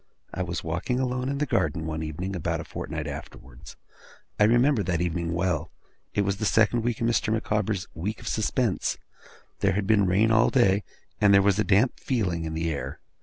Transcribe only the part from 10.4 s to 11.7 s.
day, and there was a